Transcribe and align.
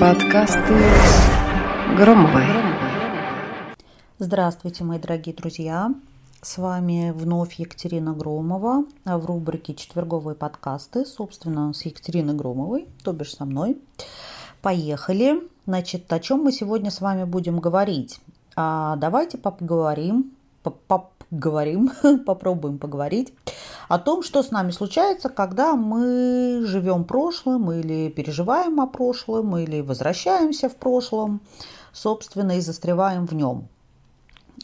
Подкасты 0.00 0.74
Громовой. 1.98 2.44
Здравствуйте, 4.18 4.84
мои 4.84 4.98
дорогие 4.98 5.34
друзья. 5.34 5.90
С 6.40 6.56
вами 6.56 7.12
вновь 7.14 7.56
Екатерина 7.56 8.14
Громова 8.14 8.86
в 9.04 9.26
рубрике 9.26 9.74
«Четверговые 9.74 10.34
подкасты», 10.34 11.04
собственно, 11.04 11.74
с 11.74 11.84
Екатериной 11.84 12.32
Громовой, 12.32 12.88
то 13.02 13.12
бишь 13.12 13.34
со 13.34 13.44
мной. 13.44 13.76
Поехали. 14.62 15.42
Значит, 15.66 16.10
о 16.10 16.20
чем 16.20 16.44
мы 16.44 16.50
сегодня 16.50 16.90
с 16.90 17.02
вами 17.02 17.24
будем 17.24 17.58
говорить? 17.58 18.20
А 18.56 18.96
давайте 18.96 19.36
поговорим, 19.36 20.33
поговорим, 20.70 21.90
попробуем 22.26 22.78
поговорить 22.78 23.32
о 23.88 23.98
том, 23.98 24.22
что 24.22 24.42
с 24.42 24.50
нами 24.50 24.70
случается, 24.70 25.28
когда 25.28 25.74
мы 25.76 26.64
живем 26.66 27.04
прошлым 27.04 27.70
или 27.72 28.08
переживаем 28.10 28.80
о 28.80 28.86
прошлом, 28.86 29.56
или 29.56 29.80
возвращаемся 29.80 30.68
в 30.68 30.76
прошлом, 30.76 31.40
собственно, 31.92 32.58
и 32.58 32.60
застреваем 32.60 33.26
в 33.26 33.34
нем. 33.34 33.68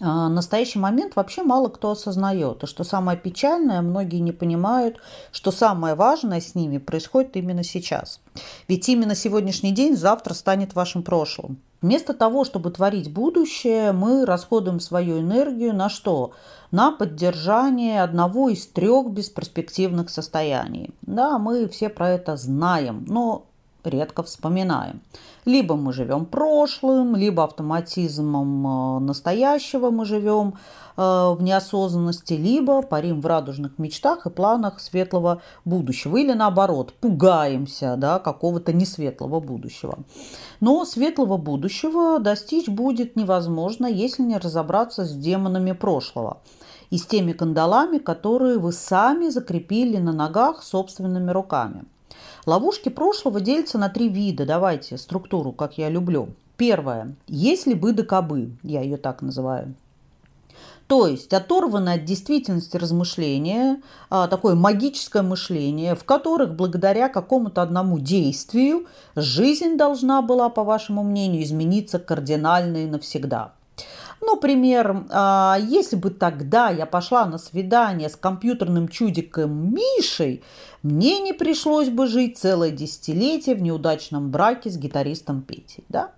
А, 0.01 0.29
настоящий 0.29 0.79
момент 0.79 1.17
вообще 1.17 1.43
мало 1.43 1.69
кто 1.69 1.91
осознает. 1.91 2.63
И 2.63 2.67
что 2.67 2.85
самое 2.85 3.19
печальное, 3.19 3.83
многие 3.83 4.21
не 4.21 4.33
понимают, 4.33 4.99
что 5.33 5.51
самое 5.51 5.95
важное 5.95 6.41
с 6.41 6.55
ними 6.55 6.79
происходит 6.79 7.37
именно 7.37 7.63
сейчас. 7.63 8.21
Ведь 8.69 8.89
именно 8.89 9.15
сегодняшний 9.15 9.73
день 9.73 9.97
завтра 9.97 10.35
станет 10.35 10.75
вашим 10.75 11.03
прошлым. 11.03 11.61
Вместо 11.83 12.13
того, 12.13 12.45
чтобы 12.45 12.71
творить 12.71 13.11
будущее, 13.11 13.93
мы 13.93 14.27
расходуем 14.27 14.81
свою 14.81 15.21
энергию 15.21 15.75
на 15.75 15.89
что? 15.89 16.33
На 16.71 16.93
поддержание 16.93 18.03
одного 18.03 18.51
из 18.51 18.67
трех 18.67 19.11
бесперспективных 19.11 20.11
состояний. 20.11 20.91
Да, 21.03 21.39
мы 21.39 21.69
все 21.69 21.89
про 21.89 22.11
это 22.11 22.37
знаем, 22.37 23.05
но 23.09 23.47
редко 23.85 24.23
вспоминаем. 24.23 25.01
Либо 25.47 25.75
мы 25.75 25.93
живем 25.93 26.27
прошлым, 26.27 27.17
либо 27.17 27.45
автоматизмом 27.45 28.67
э, 28.67 29.01
настоящего 29.01 29.91
мы 29.91 30.05
живем 30.05 30.55
э, 30.97 31.01
в 31.01 31.39
неосознанности, 31.41 32.35
либо 32.35 32.83
парим 32.83 33.21
в 33.21 33.27
радужных 33.27 33.79
мечтах 33.79 34.27
и 34.27 34.31
планах 34.31 34.81
светлого 34.81 35.41
будущего. 35.65 36.19
Или 36.19 36.35
наоборот, 36.35 36.93
пугаемся 37.01 37.97
да, 37.97 38.19
какого-то 38.19 38.73
несветлого 38.73 39.41
будущего. 39.41 39.99
Но 40.61 40.85
светлого 40.85 41.39
будущего 41.39 42.19
достичь 42.19 42.69
будет 42.69 43.17
невозможно, 43.17 43.87
если 43.87 44.23
не 44.23 44.37
разобраться 44.37 45.07
с 45.07 45.15
демонами 45.15 45.73
прошлого 45.73 46.39
и 46.91 46.99
с 46.99 47.07
теми 47.07 47.33
кандалами, 47.33 47.99
которые 47.99 48.59
вы 48.59 48.73
сами 48.73 49.29
закрепили 49.29 49.97
на 49.97 50.13
ногах 50.13 50.63
собственными 50.63 51.31
руками– 51.31 51.85
Ловушки 52.47 52.89
прошлого 52.89 53.41
делятся 53.41 53.79
на 53.79 53.89
три 53.89 54.09
вида. 54.09 54.47
Давайте 54.47 54.97
структуру, 54.99 55.53
как 55.53 55.79
я 55.79 55.89
люблю. 55.89 56.31
Первое. 56.57 57.15
Если 57.27 57.75
бы 57.75 57.93
да 57.93 58.03
кабы, 58.03 58.53
я 58.63 58.83
ее 58.83 58.97
так 58.97 59.23
называю. 59.23 59.75
То 60.91 61.07
есть 61.07 61.33
оторвано 61.33 61.93
от 61.93 62.05
действительности 62.05 62.77
размышления, 62.77 63.81
а, 64.09 64.27
такое 64.27 64.57
магическое 64.57 65.23
мышление, 65.23 65.95
в 65.95 66.03
которых 66.03 66.57
благодаря 66.57 67.09
какому-то 67.09 67.63
одному 67.63 68.01
действию 68.01 68.87
жизнь 69.15 69.77
должна 69.77 70.21
была, 70.21 70.49
по 70.49 70.65
вашему 70.65 71.05
мнению, 71.05 71.45
измениться 71.45 72.01
кардинально 72.01 72.79
и 72.79 72.87
навсегда. 72.87 73.53
Например, 74.21 75.07
а, 75.11 75.57
если 75.61 75.97
бы 75.97 76.11
тогда 76.11 76.69
я 76.69 76.87
пошла 76.87 77.25
на 77.25 77.39
свидание 77.39 78.09
с 78.09 78.17
компьютерным 78.17 78.89
чудиком 78.89 79.75
Мишей, 79.75 80.43
мне 80.83 81.21
не 81.21 81.33
пришлось 81.33 81.89
бы 81.89 82.07
жить 82.07 82.39
целое 82.39 82.71
десятилетие 82.71 83.55
в 83.55 83.63
неудачном 83.63 84.31
браке 84.31 84.71
с 84.71 84.77
гитаристом 84.77 85.41
Петей. 85.43 85.85
Да? 85.89 86.13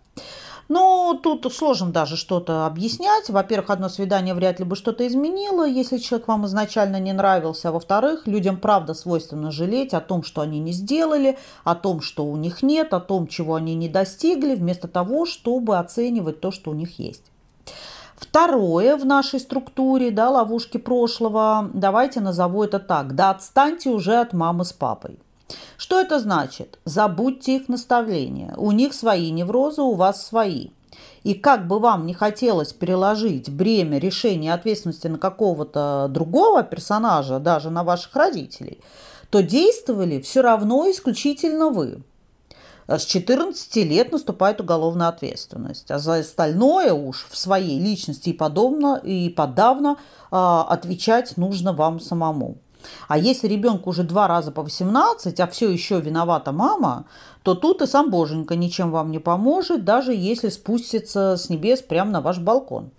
Но 0.69 1.20
тут 1.22 1.53
сложно 1.53 1.91
даже 1.91 2.17
что-то 2.17 2.67
объяснять. 2.67 3.28
Во-первых, 3.28 3.70
одно 3.70 3.89
свидание 3.89 4.34
вряд 4.34 4.59
ли 4.59 4.64
бы 4.64 4.75
что-то 4.75 5.06
изменило, 5.06 5.69
если 5.69 5.98
человек 5.98 6.28
вам 6.28 6.47
изначально 6.47 6.98
не 6.98 7.12
нравился. 7.12 7.69
А 7.69 7.72
во-вторых, 7.72 8.27
людям 8.27 8.56
правда 8.56 8.94
свойственно 8.94 9.50
жалеть 9.50 9.93
о 9.93 10.00
том, 10.00 10.22
что 10.22 10.41
они 10.41 10.60
не 10.60 10.72
сделали, 10.72 11.38
о 11.65 11.75
том, 11.75 12.00
что 12.00 12.25
у 12.25 12.37
них 12.37 12.62
нет, 12.62 12.94
о 12.94 13.00
том, 13.00 13.27
чего 13.27 13.56
они 13.56 13.75
не 13.75 13.88
достигли, 13.88 14.54
вместо 14.54 14.88
того, 14.88 15.27
чтобы 15.27 15.78
оценивать 15.78 16.41
то, 16.41 16.50
что 16.50 16.71
у 16.71 16.75
них 16.75 16.98
есть. 16.98 17.31
Второе 18.22 18.97
в 18.97 19.05
нашей 19.05 19.41
структуре, 19.41 20.12
да, 20.12 20.31
ловушки 20.31 20.78
прошлого, 20.78 21.69
давайте 21.75 22.21
назову 22.21 22.62
это 22.62 22.78
так, 22.78 23.16
да 23.16 23.31
отстаньте 23.31 23.91
уже 23.91 24.15
от 24.21 24.33
мамы 24.33 24.65
с 24.65 24.72
папой. 24.72 25.19
Что 25.77 26.00
это 26.00 26.21
значит? 26.21 26.78
Забудьте 26.84 27.56
их 27.56 27.69
наставления. 27.69 28.55
У 28.56 28.71
них 28.71 28.94
свои 28.94 29.33
неврозы, 29.33 29.83
у 29.83 29.94
вас 29.94 30.25
свои. 30.25 30.69
И 31.25 31.34
как 31.34 31.66
бы 31.66 31.81
вам 31.81 32.06
не 32.06 32.15
хотелось 32.15 32.72
переложить 32.72 33.50
бремя 33.50 33.99
решения 33.99 34.54
ответственности 34.54 35.09
на 35.09 35.19
какого-то 35.19 36.06
другого 36.09 36.62
персонажа, 36.62 37.41
даже 37.41 37.71
на 37.71 37.83
ваших 37.83 38.15
родителей, 38.15 38.78
то 39.31 39.43
действовали 39.43 40.21
все 40.21 40.43
равно 40.43 40.89
исключительно 40.89 41.71
вы. 41.71 42.03
Э, 42.87 42.98
с 42.98 43.04
14 43.04 43.76
лет 43.84 44.12
наступает 44.12 44.60
уголовная 44.60 45.09
ответственность. 45.09 45.91
А 45.91 45.98
за 45.98 46.16
остальное 46.16 46.93
уж 46.93 47.26
в 47.31 47.37
своей 47.37 47.78
личности 47.78 48.31
и 48.31 48.32
подобно 48.32 49.00
и 49.03 49.28
подавно 49.28 49.97
а, 50.31 50.65
отвечать 50.69 51.37
нужно 51.37 51.72
вам 51.72 52.00
самому. 52.00 52.56
А 53.09 53.16
если 53.16 53.47
ребенку 53.47 53.91
уже 53.91 54.03
два 54.03 54.26
раза 54.26 54.50
по 54.50 54.62
18, 54.62 55.38
а 55.38 55.47
все 55.47 55.71
еще 55.71 56.00
виновата 56.00 56.50
мама, 56.53 57.04
то 57.42 57.54
тут 57.54 57.82
и 57.82 57.87
сам 57.87 58.10
боженька 58.10 58.56
ничем 58.56 58.91
вам 58.91 59.10
не 59.12 59.21
поможет, 59.21 59.84
даже 59.84 60.12
если 60.12 60.48
спустится 60.48 61.37
с 61.37 61.48
небес 61.48 61.81
прямо 61.81 62.10
на 62.10 62.21
ваш 62.21 62.38
балкон. 62.38 62.91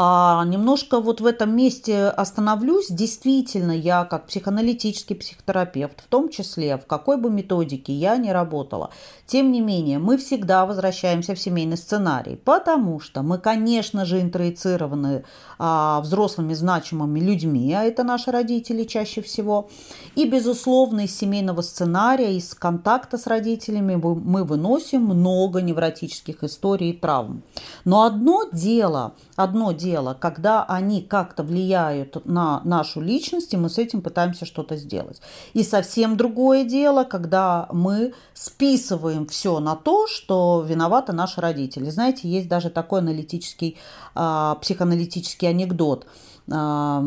А 0.00 0.44
немножко 0.44 1.00
вот 1.00 1.20
в 1.20 1.26
этом 1.26 1.56
месте 1.56 2.04
остановлюсь. 2.04 2.86
Действительно, 2.88 3.72
я 3.72 4.04
как 4.04 4.28
психоаналитический 4.28 5.16
психотерапевт, 5.16 6.00
в 6.00 6.06
том 6.06 6.28
числе 6.28 6.76
в 6.76 6.86
какой 6.86 7.16
бы 7.16 7.30
методике 7.30 7.92
я 7.92 8.16
не 8.16 8.32
работала, 8.32 8.90
тем 9.26 9.50
не 9.50 9.60
менее, 9.60 9.98
мы 9.98 10.16
всегда 10.16 10.66
возвращаемся 10.66 11.34
в 11.34 11.40
семейный 11.40 11.76
сценарий, 11.76 12.36
потому 12.36 13.00
что 13.00 13.22
мы, 13.22 13.38
конечно 13.38 14.04
же, 14.04 14.20
интроицированы 14.20 15.24
а, 15.58 16.00
взрослыми 16.00 16.54
значимыми 16.54 17.18
людьми, 17.18 17.74
а 17.74 17.82
это 17.82 18.04
наши 18.04 18.30
родители 18.30 18.84
чаще 18.84 19.20
всего. 19.20 19.68
И, 20.14 20.28
безусловно, 20.28 21.00
из 21.00 21.18
семейного 21.18 21.62
сценария, 21.62 22.36
из 22.36 22.54
контакта 22.54 23.18
с 23.18 23.26
родителями 23.26 23.96
мы 23.96 24.44
выносим 24.44 25.02
много 25.02 25.60
невротических 25.60 26.44
историй 26.44 26.90
и 26.90 26.96
травм. 26.96 27.42
Но 27.84 28.04
одно 28.04 28.44
дело, 28.52 29.14
одно 29.34 29.72
дело, 29.72 29.87
когда 30.18 30.64
они 30.64 31.02
как-то 31.02 31.42
влияют 31.42 32.24
на 32.26 32.60
нашу 32.64 33.00
личность, 33.00 33.54
и 33.54 33.56
мы 33.56 33.68
с 33.68 33.78
этим 33.78 34.02
пытаемся 34.02 34.44
что-то 34.44 34.76
сделать. 34.76 35.20
И 35.54 35.62
совсем 35.62 36.16
другое 36.16 36.64
дело, 36.64 37.04
когда 37.04 37.68
мы 37.72 38.12
списываем 38.34 39.26
все 39.26 39.60
на 39.60 39.76
то, 39.76 40.06
что 40.06 40.64
виноваты 40.66 41.12
наши 41.12 41.40
родители. 41.40 41.90
Знаете, 41.90 42.28
есть 42.28 42.48
даже 42.48 42.70
такой 42.70 43.00
аналитический, 43.00 43.76
э, 44.14 44.54
психоаналитический 44.60 45.48
анекдот. 45.48 46.06
Э, 46.50 47.02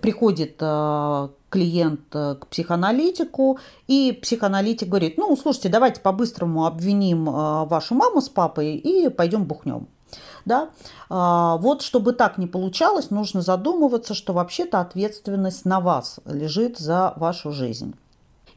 приходит 0.00 0.56
э, 0.60 1.28
клиент 1.50 2.00
к 2.10 2.46
психоаналитику, 2.50 3.58
и 3.86 4.18
психоаналитик 4.22 4.88
говорит, 4.88 5.18
ну, 5.18 5.36
слушайте, 5.36 5.68
давайте 5.68 6.00
по-быстрому 6.00 6.64
обвиним 6.64 7.24
вашу 7.24 7.94
маму 7.94 8.22
с 8.22 8.30
папой 8.30 8.76
и 8.76 9.10
пойдем 9.10 9.44
бухнем. 9.44 9.86
Да? 10.44 10.70
Вот 11.08 11.82
чтобы 11.82 12.12
так 12.12 12.38
не 12.38 12.46
получалось, 12.46 13.10
нужно 13.10 13.42
задумываться, 13.42 14.14
что 14.14 14.32
вообще-то 14.32 14.80
ответственность 14.80 15.64
на 15.64 15.80
вас 15.80 16.20
лежит 16.26 16.78
за 16.78 17.12
вашу 17.16 17.52
жизнь. 17.52 17.94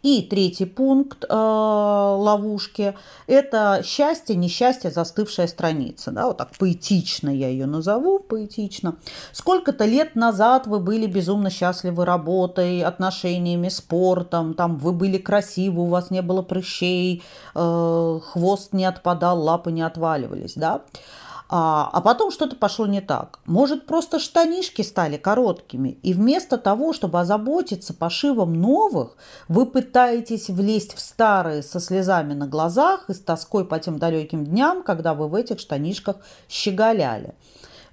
И 0.05 0.21
третий 0.21 0.65
пункт 0.65 1.25
э, 1.27 1.33
ловушки– 1.33 2.95
это 3.27 3.81
счастье, 3.83 4.35
несчастье, 4.35 4.91
застывшая 4.91 5.47
страница. 5.47 6.11
Да, 6.11 6.27
вот 6.27 6.37
так 6.37 6.49
поэтично 6.59 7.31
я 7.31 7.47
ее 7.47 7.65
назову, 7.65 8.19
поэтично. 8.19 8.97
Сколько-то 9.31 9.85
лет 9.85 10.15
назад 10.15 10.67
вы 10.67 10.79
были 10.79 11.07
безумно 11.07 11.49
счастливы 11.49 12.05
работой, 12.05 12.83
отношениями, 12.83 13.69
спортом, 13.69 14.53
там 14.53 14.77
вы 14.77 14.91
были 14.91 15.17
красивы, 15.17 15.81
у 15.81 15.87
вас 15.87 16.11
не 16.11 16.21
было 16.21 16.43
прыщей, 16.43 17.23
э, 17.55 18.19
хвост 18.23 18.73
не 18.73 18.85
отпадал, 18.85 19.41
лапы 19.41 19.71
не 19.71 19.81
отваливались. 19.81 20.53
Да? 20.53 20.83
А, 21.47 21.89
а 21.93 22.01
потом 22.01 22.31
что-то 22.31 22.55
пошло 22.55 22.87
не 22.87 23.01
так. 23.01 23.39
Может, 23.45 23.85
просто 23.85 24.19
штанишки 24.19 24.81
стали 24.81 25.17
короткими, 25.17 25.89
и 26.01 26.13
вместо 26.13 26.57
того, 26.57 26.91
чтобы 26.91 27.19
озаботиться 27.19 27.93
пошивом 27.93 28.53
новых, 28.53 29.15
вы 29.47 29.67
пытаетесь 29.67 30.49
влезть 30.49 30.95
в 30.95 30.99
старые 30.99 31.61
со 31.61 31.79
слезами 31.79 32.33
на 32.33 32.47
глазах 32.47 33.09
и 33.09 33.13
с 33.13 33.19
тоской 33.19 33.63
по 33.63 33.77
тем 33.77 33.99
далеким 33.99 34.43
дням, 34.43 34.81
когда 34.81 35.13
вы 35.13 35.27
в 35.27 35.35
этих 35.35 35.59
штанишках 35.59 36.17
щеголяли. 36.49 37.35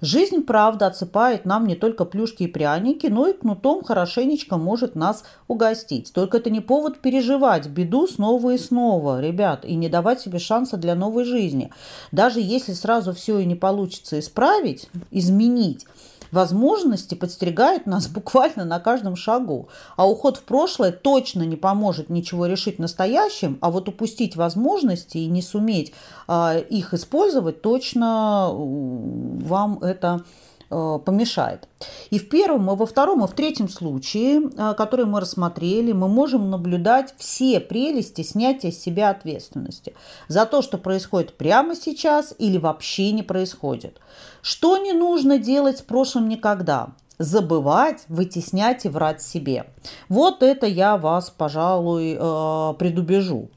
Жизнь, 0.03 0.41
правда, 0.41 0.87
отсыпает 0.87 1.45
нам 1.45 1.65
не 1.65 1.75
только 1.75 2.03
плюшки 2.03 2.43
и 2.43 2.47
пряники, 2.47 3.07
но 3.07 3.27
и 3.27 3.31
кнутом 3.31 3.85
хорошенечко 3.85 4.57
может 4.57 4.95
нас 4.95 5.23
угостить. 5.47 6.11
Только 6.11 6.39
это 6.39 6.49
не 6.49 6.59
повод 6.59 6.99
переживать 6.99 7.67
беду 7.67 8.05
снова 8.05 8.53
и 8.53 8.57
снова, 8.57 9.21
ребят, 9.21 9.63
и 9.63 9.75
не 9.75 9.87
давать 9.87 10.19
себе 10.19 10.39
шанса 10.39 10.75
для 10.75 10.95
новой 10.95 11.23
жизни. 11.23 11.71
Даже 12.11 12.41
если 12.41 12.73
сразу 12.73 13.13
все 13.13 13.39
и 13.39 13.45
не 13.45 13.55
получится 13.55 14.19
исправить, 14.19 14.89
изменить, 15.09 15.85
возможности 16.33 17.15
подстерегают 17.15 17.85
нас 17.85 18.07
буквально 18.09 18.65
на 18.65 18.79
каждом 18.79 19.15
шагу. 19.15 19.69
А 19.95 20.09
уход 20.09 20.37
в 20.37 20.43
прошлое 20.43 20.91
точно 20.91 21.43
не 21.43 21.55
поможет 21.55 22.09
ничего 22.09 22.45
решить 22.45 22.77
в 22.77 22.81
настоящем, 22.81 23.57
а 23.61 23.71
вот 23.71 23.87
упустить 23.87 24.35
возможности 24.35 25.17
и 25.17 25.27
не 25.27 25.41
суметь 25.41 25.93
э, 26.27 26.61
их 26.69 26.93
использовать 26.93 27.61
точно 27.61 28.49
вам 28.53 29.79
это 29.81 30.23
помешает. 31.05 31.67
И 32.09 32.19
в 32.19 32.29
первом, 32.29 32.71
и 32.71 32.75
во 32.75 32.85
втором, 32.85 33.23
и 33.23 33.27
в 33.27 33.31
третьем 33.31 33.69
случае, 33.69 34.41
э, 34.41 34.73
который 34.75 35.05
мы 35.05 35.19
рассмотрели, 35.19 35.91
мы 35.91 36.07
можем 36.07 36.49
наблюдать 36.49 37.13
все 37.17 37.59
прелести 37.59 38.21
снятия 38.21 38.71
с 38.71 38.79
себя 38.79 39.09
ответственности 39.09 39.93
за 40.27 40.45
то, 40.45 40.61
что 40.61 40.77
происходит 40.77 41.37
прямо 41.37 41.75
сейчас 41.75 42.33
или 42.37 42.57
вообще 42.57 43.11
не 43.11 43.23
происходит. 43.23 43.99
Что 44.41 44.77
не 44.77 44.93
нужно 44.93 45.37
делать 45.37 45.79
с 45.79 45.81
прошлым 45.81 46.29
никогда? 46.29 46.89
забывать, 47.19 48.03
вытеснять 48.07 48.85
и 48.85 48.89
врать 48.89 49.21
себе. 49.21 49.67
Вот 50.09 50.41
это 50.41 50.65
я 50.65 50.97
вас, 50.97 51.29
пожалуй, 51.29 52.17
э, 52.19 52.73
предубежу 52.79 53.49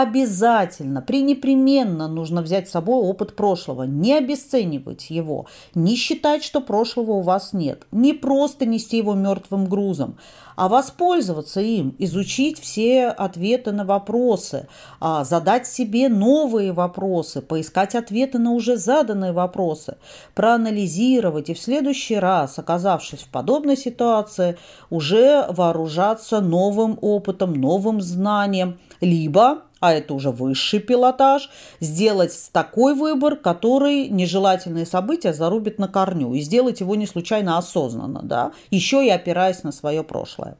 обязательно, 0.00 1.00
пренепременно 1.00 2.08
нужно 2.08 2.42
взять 2.42 2.68
с 2.68 2.72
собой 2.72 2.96
опыт 2.96 3.34
прошлого, 3.34 3.84
не 3.84 4.14
обесценивать 4.14 5.10
его, 5.10 5.46
не 5.74 5.96
считать, 5.96 6.44
что 6.44 6.60
прошлого 6.60 7.12
у 7.12 7.20
вас 7.20 7.52
нет, 7.52 7.86
не 7.92 8.12
просто 8.12 8.66
нести 8.66 8.98
его 8.98 9.14
мертвым 9.14 9.66
грузом, 9.66 10.18
а 10.56 10.68
воспользоваться 10.68 11.60
им, 11.60 11.94
изучить 11.98 12.60
все 12.60 13.08
ответы 13.08 13.72
на 13.72 13.84
вопросы, 13.84 14.68
а, 15.00 15.24
задать 15.24 15.66
себе 15.66 16.08
новые 16.08 16.72
вопросы, 16.72 17.40
поискать 17.40 17.94
ответы 17.94 18.38
на 18.38 18.52
уже 18.52 18.76
заданные 18.76 19.32
вопросы, 19.32 19.96
проанализировать 20.34 21.50
и 21.50 21.54
в 21.54 21.58
следующий 21.58 22.16
раз, 22.16 22.58
оказавшись 22.58 23.20
в 23.20 23.28
подобной 23.28 23.76
ситуации, 23.76 24.58
уже 24.90 25.46
вооружаться 25.48 26.40
новым 26.40 26.98
опытом, 27.00 27.54
новым 27.54 28.00
знанием, 28.00 28.78
либо 29.00 29.62
а 29.80 29.92
это 29.92 30.14
уже 30.14 30.30
высший 30.30 30.80
пилотаж, 30.80 31.50
сделать 31.80 32.32
такой 32.52 32.94
выбор, 32.94 33.36
который 33.36 34.08
нежелательные 34.08 34.86
события 34.86 35.32
зарубит 35.32 35.78
на 35.78 35.86
корню, 35.86 36.32
и 36.34 36.40
сделать 36.40 36.80
его 36.80 36.94
не 36.94 37.06
случайно 37.06 37.58
осознанно, 37.58 38.20
да, 38.22 38.52
еще 38.70 39.04
и 39.04 39.10
опираясь 39.10 39.62
на 39.62 39.72
свое 39.72 40.02
прошлое. 40.02 40.56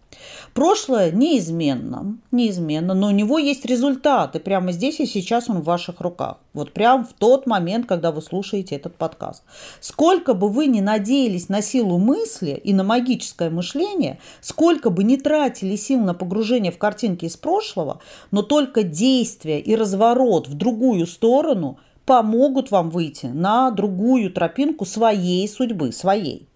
Прошлое 0.55 1.11
неизменно, 1.11 2.17
неизменно, 2.31 2.95
но 2.95 3.09
у 3.09 3.11
него 3.11 3.39
есть 3.39 3.65
результат, 3.65 4.37
и 4.37 4.39
прямо 4.39 4.73
здесь 4.73 5.01
и 5.01 5.07
сейчас 5.07 5.49
он 5.49 5.61
в 5.61 5.65
ваших 5.65 6.01
руках. 6.01 6.37
Вот 6.53 6.73
прямо 6.73 7.05
в 7.05 7.13
тот 7.13 7.47
момент, 7.47 7.87
когда 7.87 8.13
вы 8.13 8.23
слушаете 8.23 8.77
этот 8.77 8.97
подкаст. 8.97 9.43
Сколько 9.81 10.33
бы 10.33 10.49
вы 10.49 10.67
ни 10.67 10.81
надеялись 10.81 11.51
на 11.51 11.61
силу 11.61 11.99
мысли 11.99 12.59
и 12.65 12.73
на 12.73 12.83
магическое 12.83 13.51
мышление, 13.51 14.19
сколько 14.41 14.89
бы 14.89 15.05
ни 15.05 15.17
тратили 15.17 15.77
сил 15.77 16.01
на 16.01 16.15
погружение 16.15 16.73
в 16.73 16.79
картинки 16.79 17.27
из 17.27 17.37
прошлого, 17.37 18.01
но 18.31 18.43
только 18.43 18.83
действие 18.83 19.61
и 19.61 19.77
разворот 19.77 20.49
в 20.49 20.55
другую 20.55 21.07
сторону 21.07 21.79
помогут 22.05 22.71
вам 22.71 22.91
выйти 22.91 23.27
на 23.27 23.71
другую 23.71 24.33
тропинку 24.33 24.85
своей 24.85 25.49
судьбы, 25.49 25.93
своей. 25.93 26.47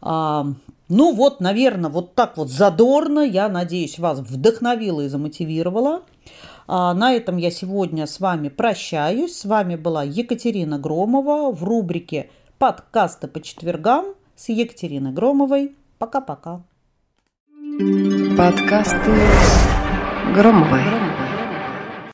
А, 0.00 0.46
ну 0.88 1.14
вот, 1.14 1.40
наверное, 1.40 1.90
вот 1.90 2.14
так 2.14 2.36
вот 2.36 2.48
задорно, 2.48 3.20
я 3.20 3.48
надеюсь, 3.48 3.98
вас 3.98 4.20
вдохновила 4.20 5.02
и 5.02 5.08
замотивировала. 5.08 6.02
А, 6.66 6.94
на 6.94 7.12
этом 7.12 7.36
я 7.36 7.50
сегодня 7.50 8.06
с 8.06 8.20
вами 8.20 8.48
прощаюсь. 8.48 9.36
С 9.36 9.44
вами 9.44 9.76
была 9.76 10.04
Екатерина 10.04 10.78
Громова 10.78 11.50
в 11.52 11.64
рубрике 11.64 12.30
«Подкасты 12.58 13.26
по 13.26 13.40
четвергам» 13.40 14.14
с 14.36 14.48
Екатериной 14.48 15.12
Громовой. 15.12 15.74
Пока-пока. 15.98 16.62
Подкасты 18.36 19.12
Громовой. 20.34 21.07